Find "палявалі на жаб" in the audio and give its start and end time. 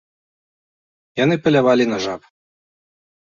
1.47-2.21